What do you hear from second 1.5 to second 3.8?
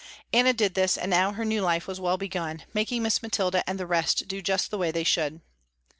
life was well begun, making Miss Mathilda and